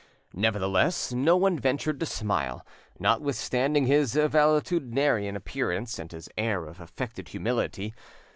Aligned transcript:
Nevertheless, 0.33 1.13
no 1.13 1.37
one 1.37 1.59
ventured 1.59 1.99
to 1.99 2.07
smile, 2.07 2.65
notwithstanding 2.97 3.85
his 3.85 4.15
valetudinarian 4.15 5.35
appearance 5.35 5.99
and 5.99 6.11
his 6.11 6.27
air 6.39 6.65
of 6.65 6.79
affected 6.81 7.27
humility. 7.27 7.93